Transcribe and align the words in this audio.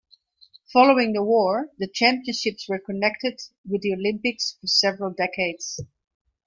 Following 0.73 1.13
the 1.13 1.23
war, 1.23 1.69
the 1.77 1.87
championships 1.87 2.67
were 2.67 2.79
connected 2.79 3.39
with 3.69 3.83
the 3.83 3.93
Olympics 3.93 4.57
for 4.59 4.65
several 4.65 5.11
decades. 5.13 5.79